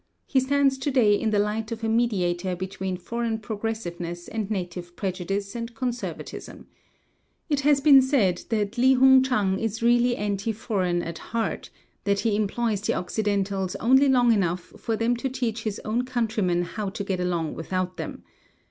[0.25, 4.95] He stands to day in the light of a mediator between foreign progressiveness and native
[4.95, 6.65] prejudice and conservatism.
[7.49, 11.69] It has been said that Li Hung Chang is really anti foreign at heart;
[12.05, 16.63] that he employs the Occidentals only long enough for them to teach his own countrymen
[16.63, 18.23] how to get along without them.